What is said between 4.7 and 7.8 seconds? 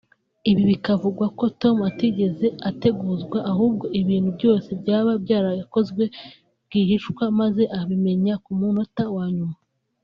byaba byarakozwe rwihishwa maze